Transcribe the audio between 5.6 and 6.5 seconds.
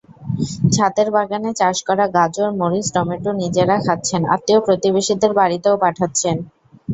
পাঠাচ্ছেন।